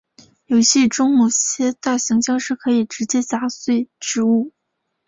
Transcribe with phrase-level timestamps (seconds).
[0.47, 4.51] 游戏中某些大型僵尸可以直接砸碎植物。